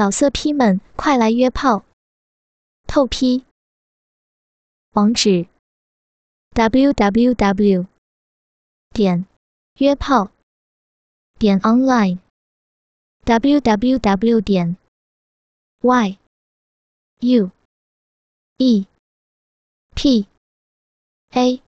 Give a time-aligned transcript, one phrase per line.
[0.00, 1.84] 老色批们，快来约炮！
[2.86, 3.44] 透批。
[4.92, 5.46] 网址
[6.54, 7.86] ：w w w
[8.94, 9.26] 点
[9.74, 10.30] 约炮
[11.38, 12.18] 点 online
[13.24, 14.78] w w w 点
[15.82, 16.18] y
[17.18, 17.50] u
[18.56, 18.86] e
[19.94, 20.26] p
[21.32, 21.62] a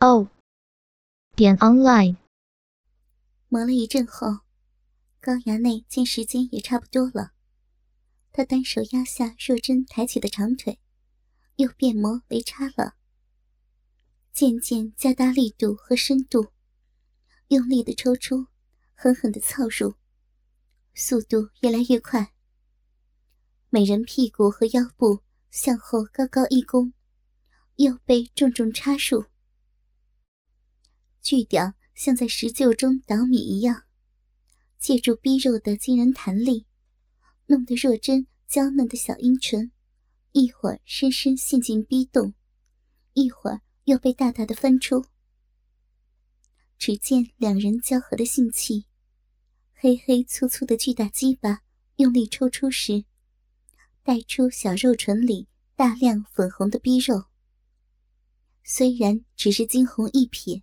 [0.00, 0.28] o
[1.34, 2.16] 点 online。
[3.48, 4.40] 磨了一阵后。
[5.22, 7.32] 高衙内见时间也差不多了，
[8.32, 10.80] 他单手压下若真抬起的长腿，
[11.56, 12.94] 又变磨为插了，
[14.32, 16.52] 渐渐加大力度和深度，
[17.48, 18.46] 用力的抽出，
[18.94, 19.96] 狠狠的操入，
[20.94, 22.32] 速度越来越快。
[23.68, 26.94] 美人屁股和腰部向后高高一弓，
[27.76, 29.26] 又被重重插入，
[31.20, 33.84] 巨屌像在石臼中捣米一样。
[34.80, 36.64] 借助逼肉的惊人弹力，
[37.46, 39.70] 弄得若真娇嫩的小阴唇，
[40.32, 42.32] 一会儿深深陷进逼洞，
[43.12, 45.04] 一会儿又被大大的翻出。
[46.78, 48.86] 只见两人交合的性器，
[49.74, 51.60] 黑黑粗粗的巨大鸡巴
[51.96, 53.04] 用力抽出时，
[54.02, 57.26] 带出小肉唇里大量粉红的逼肉。
[58.64, 60.62] 虽然只是惊鸿一瞥，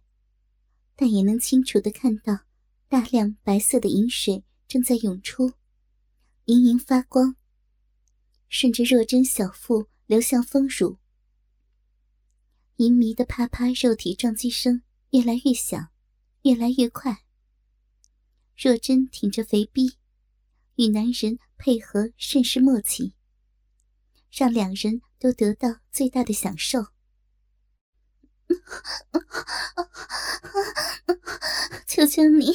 [0.96, 2.47] 但也能清楚的看到。
[2.90, 5.52] 大量白色的银水正在涌出，
[6.46, 7.36] 莹莹发光，
[8.48, 10.98] 顺着若真小腹流向丰乳。
[12.78, 15.90] 淫迷的啪啪肉体撞击声越来越响，
[16.44, 17.26] 越来越快。
[18.56, 19.98] 若真挺着肥逼，
[20.76, 23.14] 与男人配合甚是默契，
[24.32, 26.86] 让两人都得到最大的享受。
[31.88, 32.54] 求求你，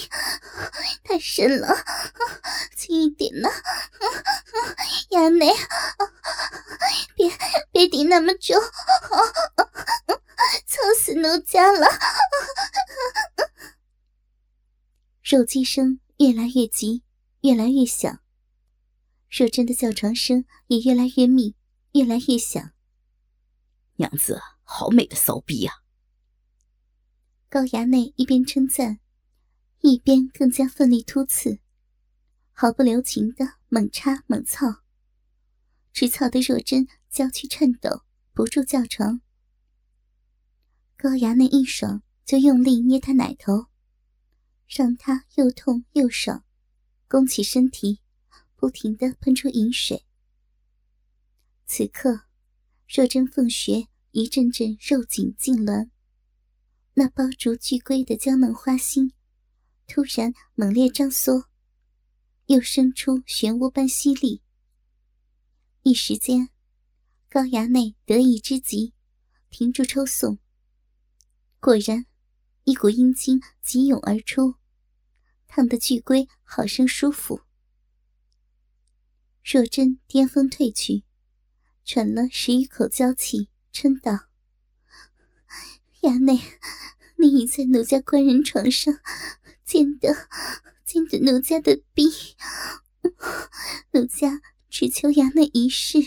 [1.03, 1.85] 太深了，
[2.77, 3.49] 轻一点呐！
[5.11, 5.53] 衙内，
[7.17, 7.29] 别
[7.73, 8.57] 别顶那么重，
[10.67, 11.89] 操死奴家了！
[15.23, 17.03] 肉击声越来越急，
[17.41, 18.21] 越来越响，
[19.29, 21.57] 若真的叫床声也越来越密，
[21.93, 22.73] 越来越响。
[23.97, 25.82] 娘子，好美的骚逼呀！
[27.53, 28.99] 高衙内一边称赞，
[29.83, 31.61] 一边更加奋力突刺，
[32.53, 34.81] 毫不留情的猛插猛操，
[35.93, 39.21] 直操的若真娇躯颤抖，不住叫床。
[40.97, 43.67] 高衙内一爽，就用力捏他奶头，
[44.67, 46.47] 让他又痛又爽，
[47.07, 48.01] 弓起身体，
[48.57, 50.07] 不停的喷出饮水。
[51.67, 52.23] 此刻，
[52.89, 55.91] 若真凤穴一阵阵肉紧痉挛。
[56.95, 59.15] 那包住巨龟的娇嫩花心，
[59.87, 61.49] 突然猛烈张缩，
[62.47, 64.43] 又生出漩涡般吸力。
[65.83, 66.51] 一时间，
[67.31, 68.93] 高衙内得意之极，
[69.49, 70.39] 停住抽送。
[71.61, 72.05] 果然，
[72.65, 74.57] 一股阴精急涌而出，
[75.49, 77.41] 烫得巨龟好生舒服。
[79.43, 81.05] 若真巅峰退去，
[81.85, 84.29] 喘了十余口娇气，嗔道。
[86.03, 86.39] 衙内，
[87.23, 88.99] 你已在奴家官人床上
[89.65, 90.29] 见得
[90.85, 92.11] 见得奴家的逼，
[93.93, 95.99] 奴家只求衙内一试，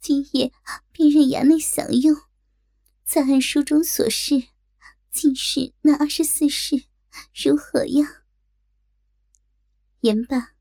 [0.00, 0.52] 今夜
[0.90, 2.16] 便任衙内享用。
[3.04, 4.48] 再按书中所示，
[5.12, 6.86] 竟是那二十四式，
[7.32, 8.24] 如何呀？
[10.00, 10.54] 言罢，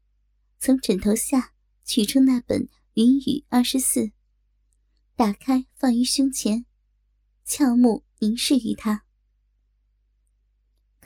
[0.60, 1.54] 从枕头下
[1.84, 4.02] 取出那本《云雨二十四》，
[5.16, 6.68] 打开放于胸前，
[7.44, 8.04] 俏目。
[8.20, 9.04] 凝视于他，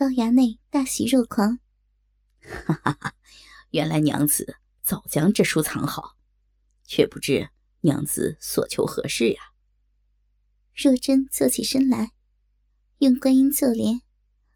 [0.02, 1.60] 高衙内大喜若狂。
[2.40, 3.14] 哈哈哈！
[3.70, 6.18] 原来娘子早将这书藏好，
[6.86, 7.52] 却不知
[7.82, 9.54] 娘子所求何事呀？
[10.74, 12.14] 若真坐起身来，
[12.98, 14.02] 用观音坐莲，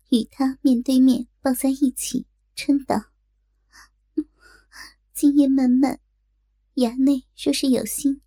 [0.10, 3.12] 与他面对面抱在一起，嗔道
[5.14, 6.00] ：“今夜漫漫，
[6.74, 8.24] 衙内若是有心，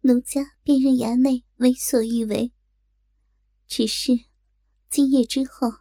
[0.00, 2.50] 奴家便任衙内为所欲为。”
[3.68, 4.24] 只是，
[4.88, 5.74] 今夜之后，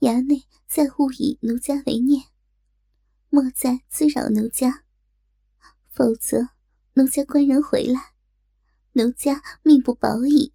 [0.00, 2.24] 衙内再勿以奴家为念，
[3.28, 4.84] 莫再滋扰奴家，
[5.90, 6.48] 否则
[6.94, 8.14] 奴家官人回来，
[8.92, 10.54] 奴家命不保矣。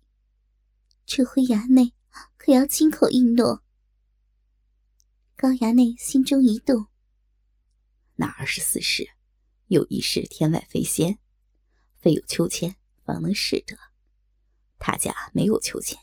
[1.06, 1.94] 这回衙内
[2.38, 3.64] 可要亲口应诺。
[5.36, 6.88] 高衙内心中一动，
[8.16, 9.12] 那二十四世，
[9.68, 11.20] 有一是天外飞仙，
[12.00, 13.78] 非有秋千方能使得，
[14.80, 16.00] 他家没有秋千。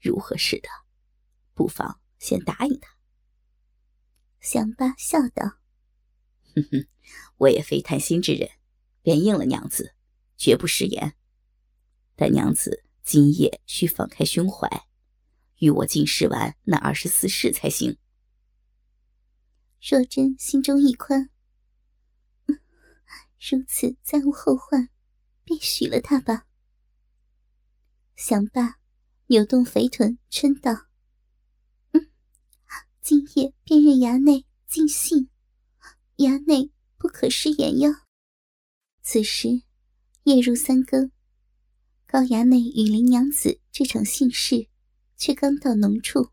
[0.00, 0.68] 如何使得？
[1.54, 2.96] 不妨先答应他。
[4.40, 5.58] 想罢笑道
[6.56, 6.88] ：“哼哼，
[7.36, 8.48] 我也非贪心之人，
[9.02, 9.94] 便应了娘子，
[10.38, 11.16] 绝不食言。
[12.16, 14.86] 但娘子今夜需放开胸怀，
[15.58, 17.98] 与我尽释完那二十四式才行。
[19.82, 21.28] 若真心中一宽，
[23.38, 24.88] 如此再无后患，
[25.44, 26.46] 便许了他吧。
[28.16, 28.78] 想罢，
[29.26, 30.86] 扭动肥臀，嗔道：“，
[33.04, 35.28] 今夜便任衙内尽兴，
[36.16, 37.90] 衙内不可失言哟。”
[39.04, 39.60] 此时
[40.22, 41.12] 夜入三更，
[42.06, 44.68] 高衙内与林娘子这场幸事，
[45.18, 46.30] 却刚到浓处，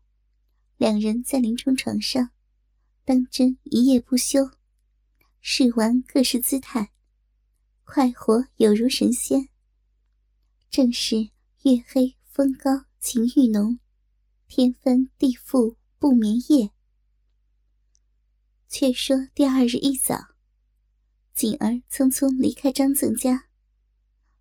[0.78, 2.30] 两人在林冲床上。
[3.04, 4.50] 当真一夜不休，
[5.42, 6.90] 试完各式姿态，
[7.84, 9.50] 快活有如神仙。
[10.70, 11.16] 正是
[11.64, 13.78] 月黑风高情欲浓，
[14.48, 16.72] 天翻地覆不眠夜。
[18.68, 20.34] 却说第二日一早，
[21.32, 23.46] 锦儿匆匆离开张赠家，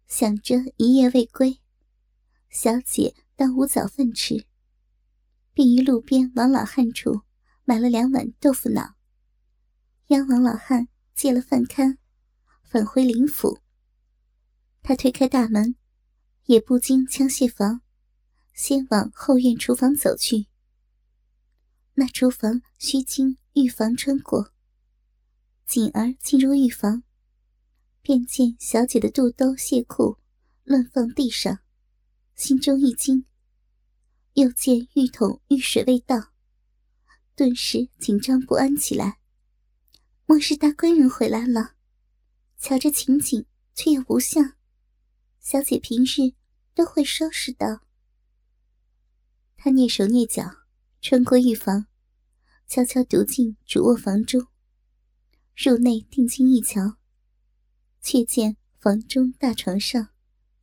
[0.07, 1.59] 想着一夜未归，
[2.49, 4.47] 小姐当无早饭吃，
[5.53, 7.21] 便于路边王老汉处。
[7.63, 8.95] 买了两碗豆腐脑，
[10.07, 11.99] 央王老汉借了饭糠，
[12.63, 13.59] 返回林府。
[14.81, 15.75] 他推开大门，
[16.45, 17.81] 也不经枪械房，
[18.51, 20.47] 先往后院厨房走去。
[22.01, 24.51] 那厨房须经浴房穿过。
[25.67, 27.03] 锦儿进入浴房，
[28.01, 30.17] 便见小姐的肚兜、亵裤
[30.63, 31.59] 乱放地上，
[32.33, 33.27] 心中一惊。
[34.33, 36.31] 又见浴桶浴水未到。
[37.35, 39.19] 顿时紧张不安起来，
[40.25, 41.75] 莫是大官人回来了？
[42.57, 43.45] 瞧这情景，
[43.75, 44.53] 却又不像。
[45.39, 46.33] 小姐平日
[46.73, 47.81] 都会收拾的。
[49.55, 50.65] 他蹑手蹑脚
[50.99, 51.85] 穿过浴房，
[52.73, 54.47] 悄悄独进主卧房中。
[55.57, 56.95] 入内定睛一瞧，
[58.01, 60.07] 却见房中大床上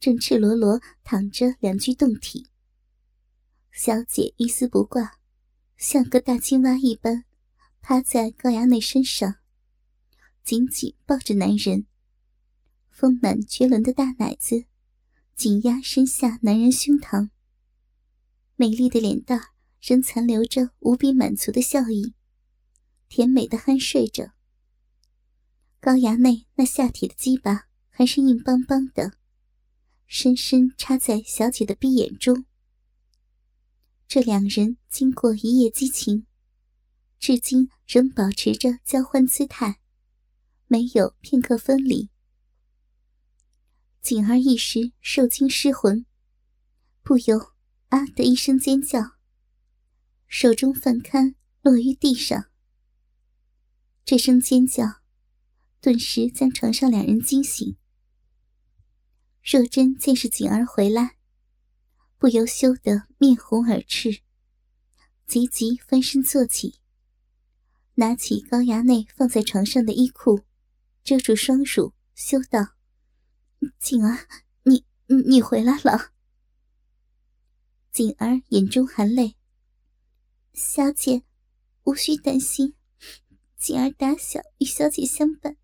[0.01, 2.47] 正赤裸裸躺着两具胴体。
[3.71, 5.19] 小姐一丝不挂。
[5.77, 7.27] 像个大青蛙一般，
[7.83, 9.35] 趴在高衙内身上，
[10.43, 11.85] 紧紧抱着男人。
[12.91, 14.65] 丰满绝伦的大奶子
[15.37, 17.29] 紧压身下男人胸膛，
[18.57, 22.15] 美丽的脸蛋仍残留着无比满足的笑意，
[23.09, 24.33] 甜美的酣睡着。
[25.81, 29.13] 高衙内那下体的鸡巴还是硬邦邦的，
[30.07, 32.45] 深深插在小姐的闭眼中。
[34.09, 36.27] 这两人经过一夜激情，
[37.21, 39.81] 至今仍保持着交欢姿态，
[40.67, 42.11] 没有片刻分离。
[44.01, 46.07] 锦儿一时受惊失魂，
[47.03, 47.53] 不由
[47.91, 49.18] “啊”的一声尖叫，
[50.29, 52.47] 手中饭刊落于地上。
[54.05, 55.01] 这声尖叫，
[55.81, 57.77] 顿时将床上两人惊醒。
[59.43, 61.17] 若真见是锦儿回来。
[62.21, 64.23] 不由羞得面红耳赤，
[65.25, 66.81] 急急翻身坐起，
[67.95, 70.43] 拿起高衙内放在床上的衣裤，
[71.05, 72.75] 遮住双乳，羞道
[73.79, 74.27] ：“锦儿，
[74.65, 76.11] 你你回来了。”
[77.93, 79.37] 锦儿眼中含泪
[80.59, 81.23] ：“小姐，
[81.85, 82.75] 无需担心，
[83.57, 85.57] 锦儿打小与小姐相伴，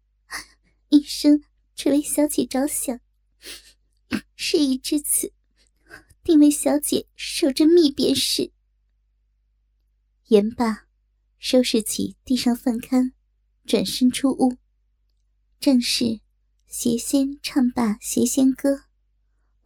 [0.89, 1.43] 一生
[1.75, 3.01] 只为小姐着想，
[4.37, 5.33] 事已至此。”
[6.23, 8.53] 定为小姐守着密便是。
[10.29, 10.87] 言罢，
[11.39, 13.13] 收拾起地上饭糠，
[13.67, 14.57] 转身出屋。
[15.61, 16.21] 正是
[16.67, 18.85] 邪仙唱罢邪仙歌，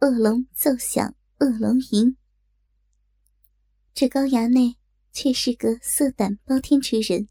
[0.01, 2.17] 恶龙奏响恶龙吟。
[3.93, 4.78] 这高衙内
[5.11, 7.27] 却是个色胆包天之人。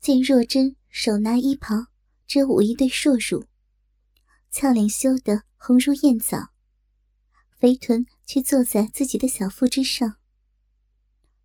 [0.00, 1.86] 见若真手拿衣袍
[2.26, 3.46] 遮捂一对硕乳，
[4.50, 6.48] 俏脸羞得红如艳枣。
[7.58, 10.16] 肥臀却坐在自己的小腹之上，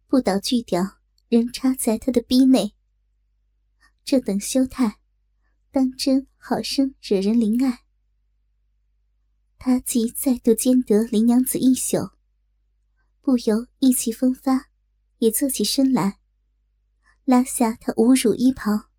[0.07, 0.97] 不倒巨屌
[1.29, 2.75] 仍插在他的逼内。
[4.03, 4.99] 这等羞态，
[5.71, 7.85] 当真好生惹人怜爱。
[9.57, 12.11] 他既再度兼得林娘子一宿，
[13.21, 14.68] 不由意气风发，
[15.19, 16.19] 也坐起身来，
[17.23, 18.89] 拉下他无乳衣袍，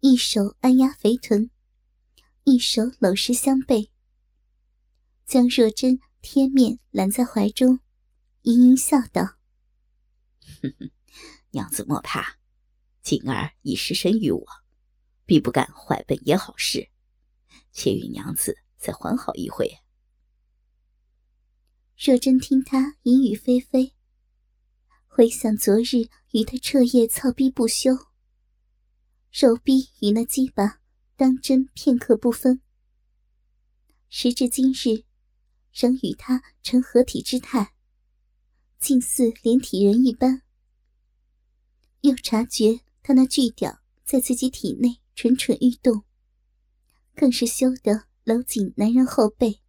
[0.00, 1.50] 一手按压肥臀，
[2.44, 3.90] 一手搂实香背。
[5.26, 7.80] 将若真贴面揽在怀中，
[8.42, 9.36] 盈盈笑道
[11.50, 12.38] ：“娘子莫怕，
[13.02, 14.46] 锦儿已失身于我，
[15.24, 16.90] 必不敢坏本爷好事，
[17.72, 19.78] 且与娘子再缓好一回。”
[21.96, 23.93] 若真听他言语霏霏，
[25.16, 27.92] 回想昨日与他彻夜操逼不休，
[29.30, 30.80] 肉臂与那鸡巴
[31.14, 32.60] 当真片刻不分。
[34.08, 35.04] 时至今日，
[35.72, 37.74] 仍与他成合体之态，
[38.80, 40.42] 近似连体人一般。
[42.00, 46.02] 又察觉他那巨屌在自己体内蠢蠢欲动，
[47.14, 49.60] 更是羞得搂紧男人后背，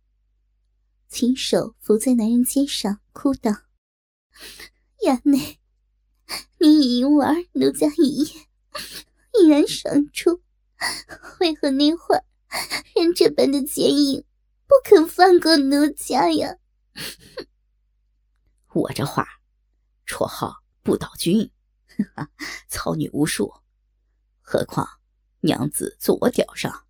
[1.07, 3.51] 亲手扶在男人肩上，哭道
[5.03, 5.59] ：“亚内，
[6.59, 8.47] 你已淫玩奴家一夜，
[9.39, 10.41] 已然爽出，
[11.39, 12.23] 为何那会儿
[12.95, 14.23] 仍这般的坚硬？”
[14.67, 16.57] 不肯放过奴家呀！
[18.73, 19.27] 我这话，
[20.07, 21.51] 绰号不倒君，
[22.67, 23.53] 操女无数。
[24.41, 24.99] 何况
[25.41, 26.87] 娘子坐我屌上，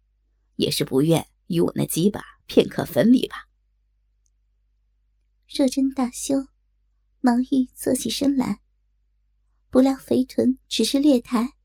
[0.56, 3.50] 也是不愿与我那鸡巴片刻分离吧？
[5.54, 6.48] 若真大羞，
[7.26, 8.62] 忙欲坐起身来，
[9.72, 11.56] 不料肥臀只是略抬，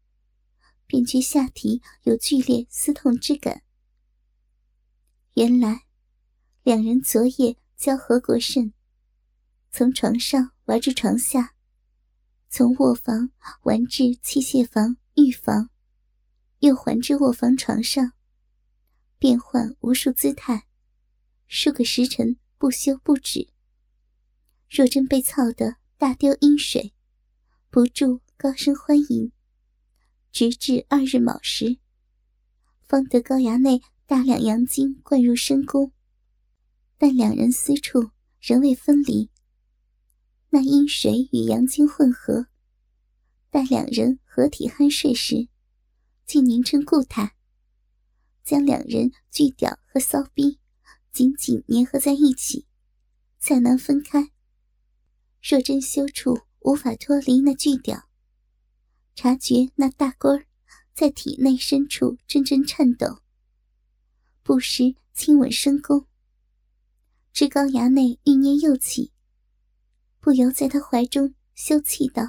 [0.86, 3.62] 便觉下体有剧烈撕痛之感。
[5.34, 5.82] 原来。
[6.62, 8.72] 两人昨夜交合过甚，
[9.70, 11.54] 从床上玩至床下，
[12.48, 13.30] 从卧房
[13.62, 15.70] 玩至器械房、浴房，
[16.58, 18.12] 又还至卧房床上，
[19.18, 20.66] 变换无数姿态，
[21.46, 23.48] 数个时辰不休不止。
[24.70, 26.94] 若真被操得大丢阴水，
[27.70, 29.32] 不住高声欢迎，
[30.30, 31.78] 直至二日卯时，
[32.86, 35.90] 方得高衙内大量阳精灌入深宫。
[36.96, 38.10] 但两人私处
[38.40, 39.28] 仍未分离，
[40.50, 42.46] 那阴水与阳精混合，
[43.50, 45.48] 待两人合体酣睡时，
[46.24, 47.34] 竟凝成固态，
[48.44, 50.60] 将两人巨屌和骚逼
[51.10, 52.66] 紧紧粘合在一起，
[53.40, 54.30] 再难分开。
[55.42, 58.08] 若真修处无法脱离那巨屌，
[59.14, 60.46] 察觉那大官儿
[60.94, 63.22] 在体内深处阵阵颤抖，
[64.42, 66.06] 不时亲吻深宫。
[67.32, 69.12] 至高衙内欲念又起，
[70.20, 72.22] 不由在他怀中羞气道：“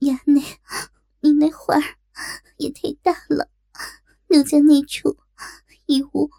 [0.00, 0.42] 衙内，
[1.20, 1.96] 你那花儿
[2.58, 3.50] 也太大了，
[4.28, 5.16] 奴家那处
[5.86, 6.30] 已无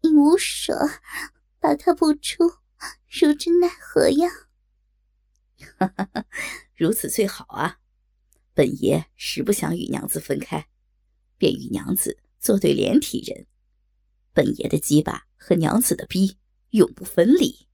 [0.00, 0.72] 已无手，
[1.60, 2.44] 拔他不出，
[3.06, 4.30] 如之奈何呀？”
[5.78, 6.24] 哈哈，
[6.74, 7.80] 如此最好啊！
[8.54, 10.68] 本爷实不想与娘子分开，
[11.36, 13.46] 便与娘子做对连体人。
[14.32, 16.38] 本爷的鸡巴和娘子的逼。
[16.72, 17.66] 永不分离。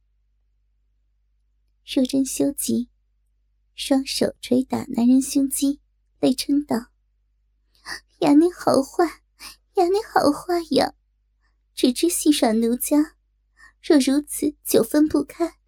[1.84, 2.88] 若真羞急，
[3.74, 5.80] 双手捶打男人胸肌，
[6.20, 6.92] 泪嗔道
[8.22, 9.04] ：“呀，你好坏，
[9.74, 10.94] 呀，你好坏呀！
[11.74, 13.16] 只知戏耍奴家，
[13.82, 15.58] 若如此久分不开，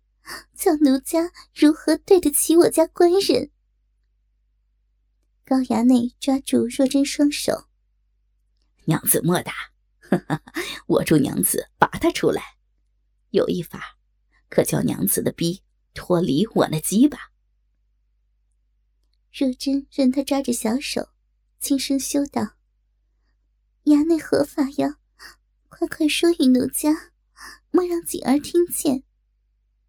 [0.54, 3.50] 叫奴家如何对得起我家官人？”
[5.45, 7.68] 高衙内抓住若真双手
[8.87, 9.52] ：“娘子莫打，
[10.87, 12.42] 我助娘子拔他出来。”
[13.30, 13.99] 有一法，
[14.49, 15.62] 可叫娘子的逼
[15.95, 17.30] 脱离我那鸡巴。
[19.33, 21.11] 若真任他抓着小手，
[21.61, 22.56] 轻声羞道
[23.85, 24.99] ：“衙内何法呀？
[25.68, 27.12] 快快说与奴家，
[27.71, 29.04] 莫让锦儿听见。”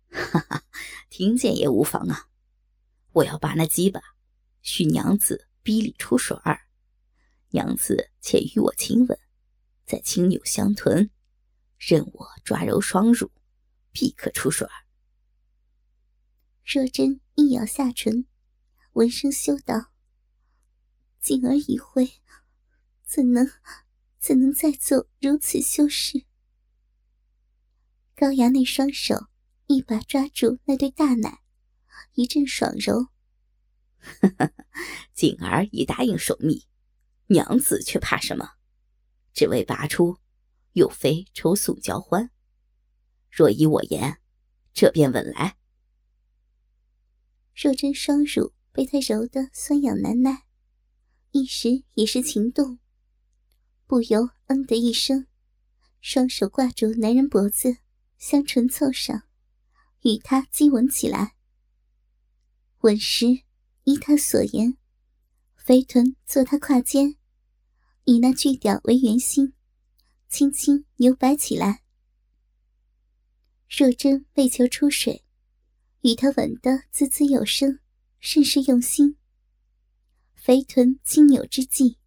[0.09, 0.63] 哈哈，
[1.09, 2.29] 听见也无妨啊！
[3.13, 4.01] 我要把那鸡巴，
[4.61, 6.67] 许娘子逼里出水儿，
[7.49, 9.19] 娘子且与我亲吻，
[9.85, 11.09] 再轻扭香臀，
[11.77, 13.31] 任我抓揉双乳。
[13.99, 14.85] 必可出水儿。
[16.63, 18.27] 若真一咬下唇，
[18.91, 19.91] 闻声羞道
[21.19, 22.21] ：“锦儿已会，
[23.03, 23.49] 怎能
[24.19, 26.25] 怎能再做如此羞事？”
[28.15, 29.15] 高衙内双手
[29.67, 31.41] 一把抓住那对大奶，
[32.13, 33.07] 一阵爽揉。
[35.13, 36.65] 锦儿已答应守密，
[37.27, 38.51] 娘子却怕什么？
[39.33, 40.17] 只为拔出，
[40.73, 42.31] 又非抽送交欢。
[43.29, 44.19] 若依我言，
[44.73, 45.57] 这便稳来。
[47.53, 50.45] 若真双乳被他揉得酸痒难耐，
[51.31, 52.79] 一时也是情动，
[53.85, 55.27] 不由“嗯”的一声，
[55.99, 57.77] 双手挂住男人脖子，
[58.17, 59.26] 香唇凑上，
[60.01, 61.35] 与他激吻起来。
[62.81, 63.41] 吻时，
[63.83, 64.77] 依他所言，
[65.55, 67.15] 肥臀坐他胯间，
[68.03, 69.53] 以那巨屌为圆心，
[70.29, 71.83] 轻轻扭摆起来。
[73.69, 75.25] 若真为求出水，
[76.01, 77.79] 与他吻得滋滋有声，
[78.19, 79.17] 甚是用心。
[80.35, 81.97] 肥臀轻扭之际，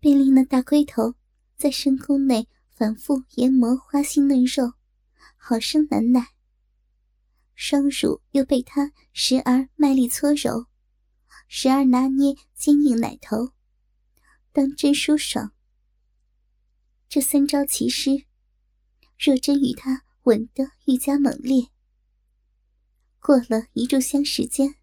[0.00, 1.14] 便令那大龟头
[1.56, 4.72] 在深宫内反复研磨花心嫩肉，
[5.36, 6.37] 好生难耐。
[7.60, 10.66] 双乳又被他时而卖力搓揉，
[11.48, 13.52] 时而拿捏坚硬奶头，
[14.52, 15.52] 当真舒爽。
[17.08, 18.26] 这三招齐施，
[19.18, 21.66] 若真与他吻得愈加猛烈。
[23.18, 24.76] 过了一炷香时间，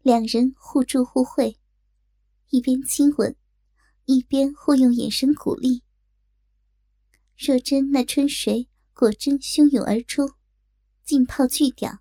[0.00, 1.58] 两人互助互惠，
[2.48, 3.36] 一边亲吻，
[4.06, 5.82] 一边互用眼神鼓励。
[7.36, 10.39] 若真那春水果真汹涌而出，
[11.10, 11.98] 浸泡巨屌，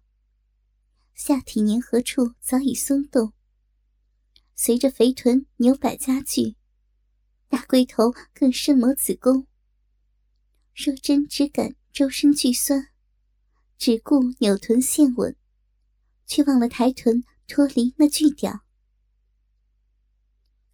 [1.15, 3.33] 下体粘合处早已松动。
[4.55, 6.55] 随着肥臀扭摆加剧，
[7.47, 9.47] 大龟头更深磨子宫。
[10.75, 12.91] 若真只感周身剧酸，
[13.79, 15.35] 只顾扭臀献吻，
[16.27, 18.63] 却忘了抬臀脱离那巨屌。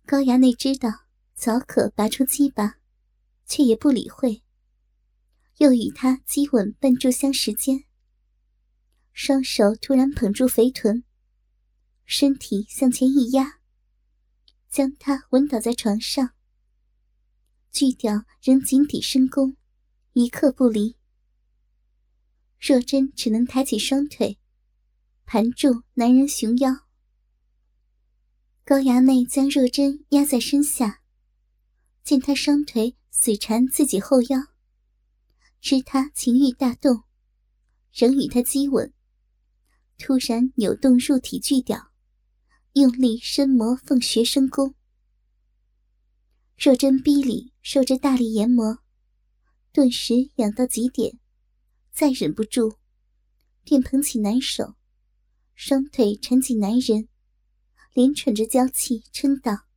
[0.05, 2.79] 高衙内知道早可拔出鸡巴，
[3.45, 4.43] 却也不理会，
[5.59, 7.84] 又与他激吻半炷香时间，
[9.17, 11.05] 双手突然捧住肥臀，
[12.03, 13.61] 身体向前一压。
[14.69, 16.31] 将他吻倒在床上，
[17.71, 19.55] 巨屌仍紧抵深宫，
[20.11, 20.97] 一刻不离。
[22.59, 24.37] 若真只能抬起双腿，
[25.23, 26.85] 盘住男人熊腰。
[28.65, 31.01] 高衙内将若真压在身下，
[32.03, 34.39] 见他双腿死缠自己后腰，
[35.61, 37.03] 知他情欲大动，
[37.93, 38.93] 仍与他激吻，
[39.97, 41.91] 突然扭动入体巨屌。
[42.73, 44.75] 用力深磨凤穴生宫，
[46.57, 48.79] 若真逼里受着大力研磨，
[49.71, 51.17] 顿时痒到极点，
[51.93, 52.75] 再忍不住，
[53.63, 54.75] 便捧起男手，
[55.53, 57.07] 双腿缠紧男人，
[57.93, 59.67] 连喘着娇气嗔道：“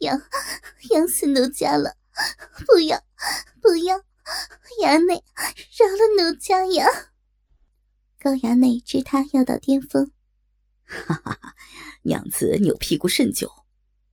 [0.00, 0.20] 痒，
[0.90, 1.96] 痒死奴家了！
[2.66, 3.00] 不要，
[3.60, 3.98] 不要！
[4.82, 5.22] 衙内，
[5.78, 6.86] 饶了奴家呀！”
[8.22, 10.12] 高衙内知他要到巅峰。
[10.86, 11.56] 哈哈哈！
[12.02, 13.50] 娘子扭屁股甚久，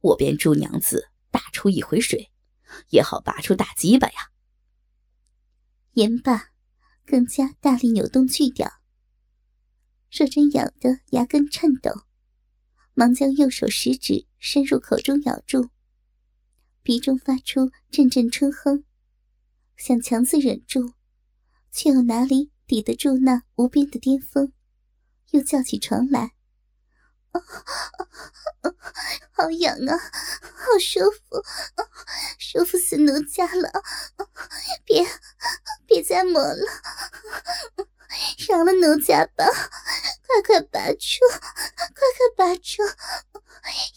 [0.01, 2.31] 我便助娘子打出一回水，
[2.89, 4.31] 也好拔出大鸡巴呀。
[5.93, 6.49] 言罢，
[7.05, 8.81] 更加大力扭动巨屌。
[10.11, 11.91] 若真咬得牙根颤抖，
[12.95, 15.69] 忙将右手食指伸入口中咬住，
[16.81, 18.83] 鼻中发出阵阵春哼，
[19.77, 20.93] 想强自忍住，
[21.71, 24.53] 却又哪里抵得住那无边的巅峰，
[25.31, 26.33] 又叫起床来。
[29.31, 31.43] 好痒啊，好舒服，
[32.37, 33.71] 舒服死奴家了！
[34.85, 35.03] 别，
[35.87, 36.63] 别再磨了，
[38.47, 39.45] 饶了奴家吧！
[40.27, 42.83] 快快拔出，快快拔出！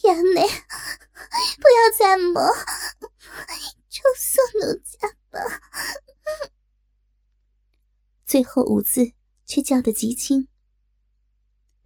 [0.05, 2.57] 衙内，不要再磨，
[3.91, 5.61] 抽送奴家吧！
[8.33, 9.13] 最后五字
[9.45, 10.49] 却叫得极轻，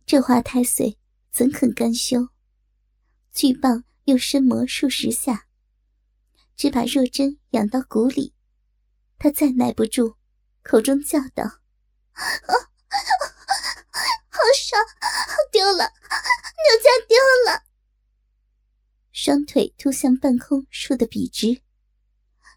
[0.06, 0.96] 这话太碎。
[1.32, 2.28] 怎肯甘休？
[3.32, 5.48] 巨棒又深磨数十下，
[6.54, 8.32] 只把若真养到骨里。
[9.18, 10.14] 他再耐不住，
[10.62, 11.42] 口中叫道
[12.14, 12.54] ：“啊
[14.28, 14.80] 好爽，
[15.50, 17.16] 丢了，奴家丢
[17.50, 17.64] 了！”
[19.10, 21.60] 双腿突向半空，竖得笔直，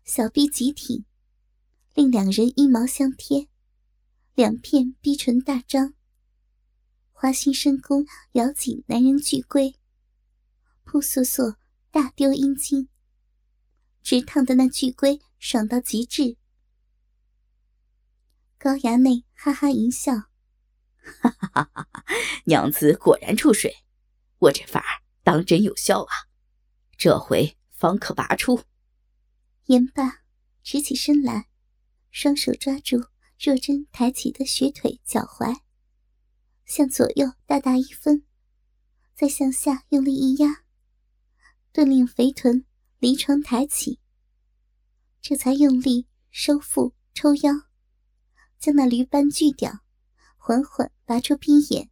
[0.05, 1.05] 小臂极挺，
[1.95, 3.49] 令两人阴毛相贴，
[4.39, 5.95] 两片逼唇大张。
[7.11, 9.75] 花心深宫咬紧男人巨龟，
[10.85, 11.57] 扑簌簌
[11.91, 12.87] 大丢阴茎，
[14.01, 16.37] 直烫的那巨龟爽到极致。
[18.57, 20.13] 高衙内哈哈一笑
[21.19, 22.05] ：“哈哈哈哈哈！
[22.45, 23.75] 娘子果然出水，
[24.37, 26.13] 我这法当真有效啊！
[26.97, 28.63] 这回方可拔出。”
[29.67, 30.21] 言罢，
[30.63, 31.49] 直起身来，
[32.09, 33.03] 双手抓住
[33.39, 35.61] 若真抬起的雪腿脚踝。
[36.65, 38.25] 向左右大大一分，
[39.15, 40.65] 再向下用力一压，
[41.71, 42.65] 顿令肥臀
[42.99, 43.99] 离床抬起。
[45.21, 47.53] 这才用力收腹抽腰，
[48.59, 49.79] 将那驴般巨屌
[50.37, 51.89] 缓缓拔出逼眼。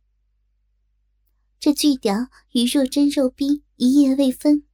[1.60, 4.68] 这巨屌与若真肉逼一夜未分，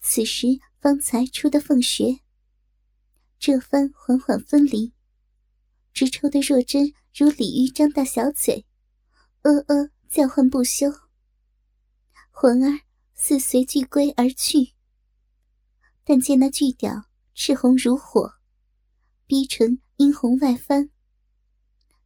[0.00, 2.20] 此时方才出的凤穴，
[3.38, 4.92] 这番缓缓分离，
[5.98, 8.64] 直抽的若真如鲤鱼张大小嘴。
[9.42, 10.86] 呃呃，叫唤不休。
[12.30, 12.82] 魂儿
[13.16, 14.74] 似随巨龟而去，
[16.04, 18.34] 但见那巨屌赤红如火，
[19.26, 20.90] 逼唇殷红外翻。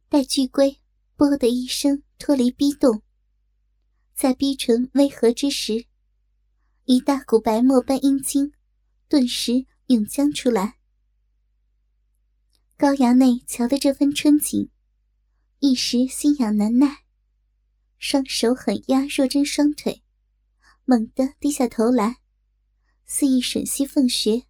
[0.09, 0.79] 待巨龟
[1.15, 3.03] “啵”的一声脱离逼洞，
[4.15, 5.85] 在逼唇微合之时，
[6.85, 8.53] 一大股白沫般阴茎
[9.07, 10.79] 顿时涌将出来。
[12.83, 14.69] 高衙内瞧得这番春景，
[15.59, 17.05] 一时心痒难耐。
[17.97, 20.03] 双手狠压若真双腿，
[20.83, 22.17] 猛地低下头来，
[23.05, 24.47] 肆意吮吸凤穴，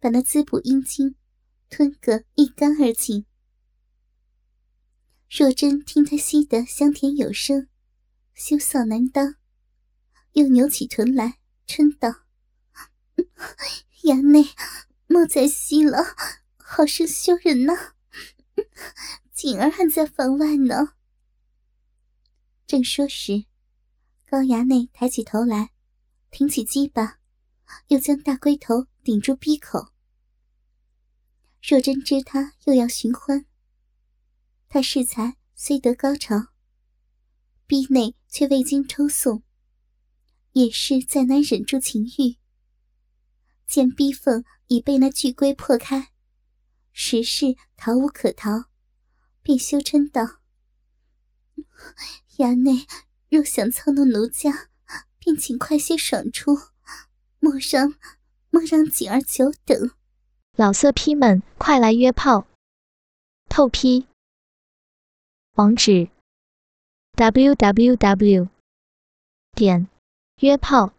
[0.00, 1.16] 把那滋补阴茎
[1.68, 3.26] 吞个一干二净。
[5.28, 7.68] 若真听他吸得香甜有声，
[8.32, 9.34] 羞臊难当，
[10.32, 12.24] 又扭起臀来，嗔道
[14.04, 14.46] ：“衙内，
[15.06, 15.98] 莫再吸了，
[16.66, 17.92] 好生羞人呐！
[19.34, 20.94] 锦儿还在房外呢。”
[22.66, 23.44] 正说时，
[24.26, 25.72] 高衙内抬起头来，
[26.30, 27.18] 挺起鸡巴，
[27.88, 29.92] 又将大龟头顶住鼻口。
[31.62, 33.44] 若真知他又要寻欢，
[34.70, 36.48] 他适才虽得高潮，
[37.66, 39.42] 逼内却未经抽送，
[40.52, 42.36] 也是再难忍住情欲。
[43.66, 46.12] 见逼缝已被那巨龟破开，
[46.96, 48.66] 实是逃无可逃，
[49.42, 50.38] 便羞嗔道
[52.38, 52.86] ：“衙内
[53.28, 54.68] 若想操弄奴家，
[55.18, 56.56] 便请快些爽出，
[57.40, 57.96] 莫让
[58.50, 59.90] 莫让锦儿久等。”
[60.56, 62.46] 老色批们，快来约炮！
[63.48, 64.06] 透批。
[65.54, 66.08] 网址
[67.16, 68.48] ：w w w.
[69.52, 69.88] 点
[70.40, 70.92] 约炮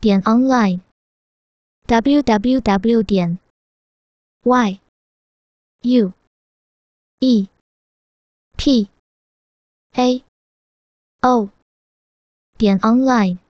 [0.00, 0.80] 点 online
[1.86, 3.02] w w w.
[3.02, 3.38] 点
[4.42, 4.80] y
[5.84, 6.12] u
[7.20, 7.46] e
[8.56, 8.88] p
[9.92, 10.24] a
[11.20, 11.50] o
[12.56, 13.43] 点 online。